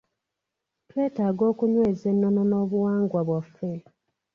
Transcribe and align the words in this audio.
Twetaaga 0.89 1.43
okunyweza 1.51 2.05
ennono 2.13 2.41
n'obuwangwa 2.49 3.21
bwaffe. 3.27 3.71